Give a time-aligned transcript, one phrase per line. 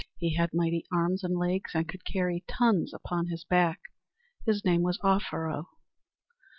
[0.17, 3.81] He had mighty arms and legs and could carry tons upon his back.
[4.47, 5.67] His name was Offero.